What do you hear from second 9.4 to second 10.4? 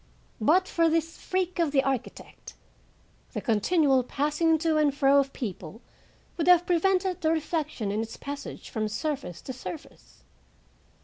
to surface.